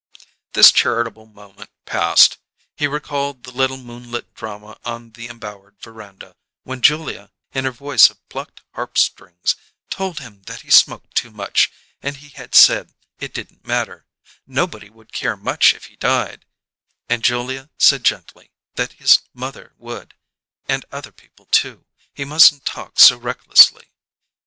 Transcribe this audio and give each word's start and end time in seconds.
This 0.53 0.71
charitable 0.71 1.27
moment 1.27 1.69
passed. 1.85 2.39
He 2.75 2.87
recalled 2.87 3.43
the 3.43 3.51
little 3.51 3.77
moonlit 3.77 4.33
drama 4.33 4.79
on 4.83 5.11
the 5.11 5.27
embowered 5.27 5.75
veranda, 5.79 6.35
when 6.63 6.81
Julia, 6.81 7.29
in 7.53 7.65
her 7.65 7.71
voice 7.71 8.09
of 8.09 8.27
plucked 8.27 8.63
harp 8.73 8.97
strings, 8.97 9.55
told 9.91 10.19
him 10.19 10.41
that 10.47 10.61
he 10.61 10.71
smoked 10.71 11.13
too 11.13 11.29
much, 11.29 11.71
and 12.01 12.17
he 12.17 12.29
had 12.29 12.55
said 12.55 12.95
it 13.19 13.31
didn't 13.31 13.67
matter; 13.67 14.07
nobody 14.47 14.89
would 14.89 15.13
care 15.13 15.37
much 15.37 15.71
if 15.75 15.85
he 15.85 15.97
died 15.97 16.47
and 17.07 17.23
Julia 17.23 17.69
said 17.77 18.03
gently 18.03 18.49
that 18.73 18.93
his 18.93 19.19
mother 19.35 19.75
would, 19.77 20.15
and 20.67 20.83
other 20.91 21.11
people, 21.11 21.45
too; 21.51 21.85
he 22.11 22.25
mustn't 22.25 22.65
talk 22.65 22.99
so 22.99 23.19
recklessly. 23.19 23.87